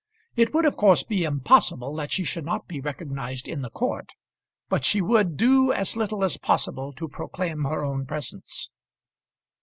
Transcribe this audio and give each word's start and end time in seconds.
It 0.35 0.51
would 0.55 0.65
of 0.65 0.77
course 0.77 1.03
be 1.03 1.23
impossible 1.25 1.93
that 1.97 2.11
she 2.11 2.23
should 2.23 2.43
not 2.43 2.67
be 2.67 2.81
recognised 2.81 3.47
in 3.47 3.61
the 3.61 3.69
court, 3.69 4.15
but 4.67 4.83
she 4.83 4.99
would 4.99 5.37
do 5.37 5.71
as 5.71 5.95
little 5.95 6.23
as 6.23 6.37
possible 6.37 6.91
to 6.93 7.07
proclaim 7.07 7.65
her 7.65 7.83
own 7.85 8.07
presence. 8.07 8.71